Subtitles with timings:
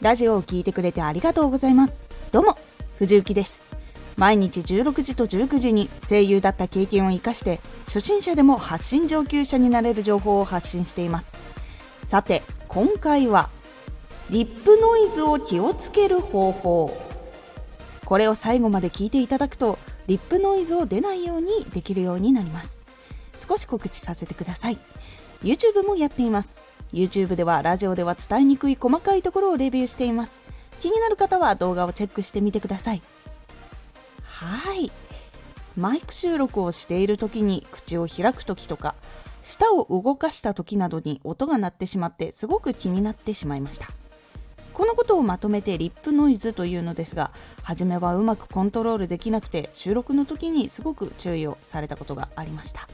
[0.00, 2.00] ラジオを聞いてくれてありがとうございます。
[2.32, 2.56] どうも
[2.96, 3.60] 藤幸です。
[4.16, 11.36] 毎日16時と19時に声優だった経験を生かして初心者でも発信上級者になれる情報を発信しています。
[12.02, 13.50] さて今回は
[14.30, 16.98] リップノイズを気をつける方法。
[18.06, 22.80] これを最後まで聞いていただくとリップノイズを出ないようにできるようになります。
[23.36, 24.78] 少し告知させてください。
[25.42, 26.69] YouTube もやっています。
[26.92, 30.42] YouTube ではラジオでは伝えにくい細かいところをレビューしています。
[30.80, 33.02] 気になる方は動画をチェックしてみてください。
[34.24, 34.90] はい。
[35.76, 38.94] マイク収録をしている時に口を開く時とか
[39.42, 43.86] 舌を動かした時などに音が鳴ってしまってすごく気になってしまいました。
[44.74, 52.88] このことをまとめてリップノイズというのですが初めはうまくコントロールできなくて収録の時にすごく注意をされたことがありました。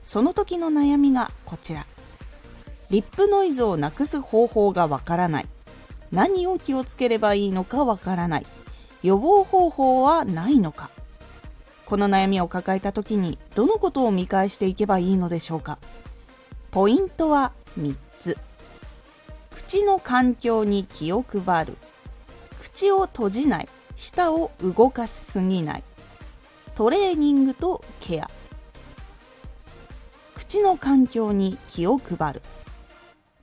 [0.00, 1.86] その時の悩みがこちら。
[2.92, 5.48] リップノイズをなくす方法がわからない。
[6.10, 8.46] 何を気をつければいいのかわからない。
[9.02, 10.90] 予防方法はないのか。
[11.86, 15.78] この悩みを抱えた時にどのことを見返していけばいいのでしょうか。
[16.70, 18.36] ポイントは3つ。
[19.54, 21.78] 口の環境に気を配る。
[22.60, 23.68] 口を閉じない。
[23.96, 25.82] 舌を動かしすぎない。
[26.74, 28.30] トレーニングとケア。
[30.34, 32.42] 口の環境に気を配る。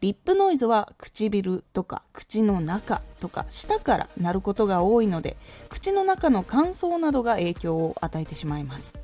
[0.02, 5.36] リップノイズは唇とか口の中とか舌から鳴ることが多いので
[5.69, 8.95] 口の中の乾燥などが影響を与えてしまいます。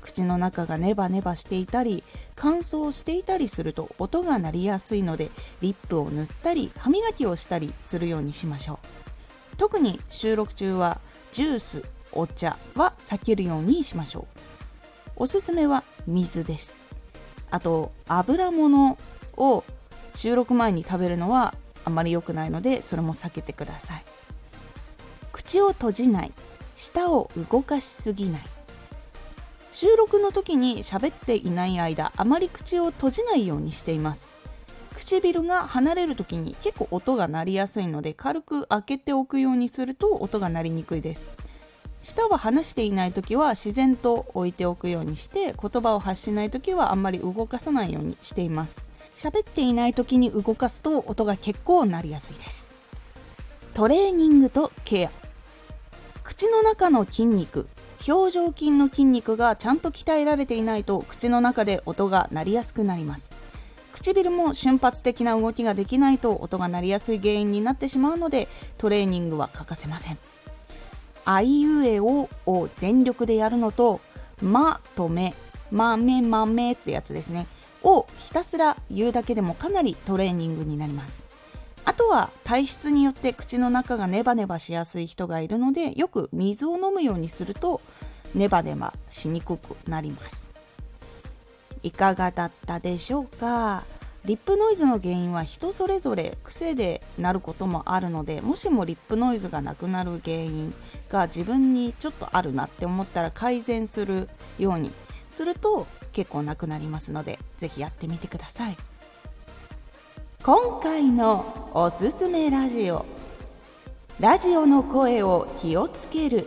[0.00, 2.02] 口の中がネバネバしていたり
[2.34, 8.80] 乾燥していたりすると音が鳴りやすいのでリップを塗ったり歯磨きをしたりするようにしましょ
[9.54, 9.56] う。
[9.58, 14.40] 特に収録中はジュースお茶は避けるようにしましょう。
[15.14, 16.76] おすすめは水です。
[17.52, 18.98] あと油物
[19.36, 19.62] を
[20.14, 24.04] 収録前に食べるのはあまり良くないのでそれも避けてください。
[25.32, 26.32] 口を閉じない。
[26.74, 28.42] 舌を動かしすぎない。
[29.70, 34.30] 収録の時に喋っていない間あまり口を閉じないようにしています。
[34.94, 41.30] 唇が離れる時に結構音が鳴りやすいので軽く開けておくようにすると音が鳴りにくいです。
[42.02, 48.91] 舌は離していない時は自然と置いておくようにして言葉を発しない時はあんまり動かさないようにしています。
[49.14, 52.70] 喋っていない時に動かすと音が結構鳴りやすいです。
[53.74, 55.10] トレーニングとケア。
[56.22, 57.68] 口の中の筋肉
[58.06, 63.32] 表情筋の筋肉がちゃんと鍛えられていないと口の中で音が鳴りやすくなります。
[63.92, 68.48] 唇も瞬発的な動きができないと音が鳴りやすい原因になってしまうので
[68.78, 70.18] トレーニングは欠かせません。
[71.24, 74.00] あいうえおを全力でやるのと
[74.40, 75.34] まとめ
[75.70, 77.46] まめまめってやつですね。
[77.84, 81.24] をひたすら言うだけでもかなりトレーニングになります。
[81.84, 87.80] あとは体質によって口の中がネバネバしやすい人がいるのでよく水を飲むようにすると
[88.34, 90.50] ネバネバしにくくなります。
[91.82, 93.84] いかがだったでしょうか？
[94.24, 100.72] リップノイズの原因は人それぞれ癖でなることもあるのでもしもリップノイズがなくなる原因
[101.08, 104.28] が自分にちょっとあるなって思ったら改善する
[104.60, 104.92] ように
[105.32, 108.76] すると結構なくなりますので是非やってみてください。
[110.44, 113.06] 今回のおすすめラジオ。
[114.20, 116.46] ラジオの声を気をつける。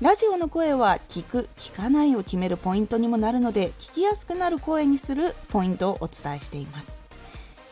[0.00, 7.00] ラジオの声は聞く聞かないを決めるポイントにもなるので聞きやすくなる声にするポイントをお伝えしています。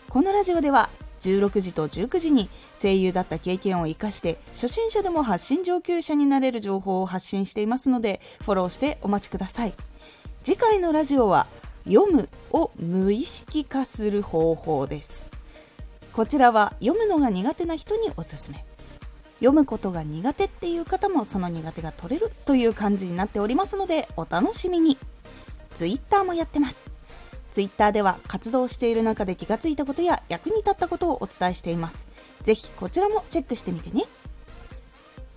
[0.09, 0.89] このラジオでは
[1.31, 2.49] 16時と19時に
[2.81, 9.75] 声優だった経験を生かして初心者でも発信上級者になれる情報を発信していますのでフォローしてお待ちください。
[10.43, 11.47] 次回のラジオは
[11.87, 15.27] 読むを無意識化する方法です。
[16.13, 18.65] こちらは読むのが苦手な人におすすめ。
[19.39, 24.99] 読むことが苦手っていう方もその苦手が取れるという感じになっておりますのでお楽しみに。
[25.75, 26.94] Twitter もやってます。
[27.55, 32.09] Twitter では活動している中で気がついたことや役に立ったことをお伝えしています。
[32.43, 34.07] ぜひこちらもチェックしてみてね。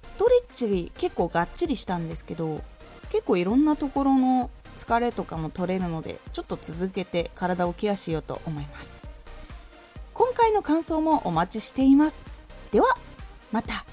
[0.02, 2.64] ストレッチ結構がっちりしたんですけど
[3.12, 9.04] 結構いろんなところの疲れとかも取れるのでちょっと続けて体をケアしようと思います。
[10.16, 12.26] 今回の感想もお待ちしています。
[12.72, 12.88] では
[13.52, 13.86] また。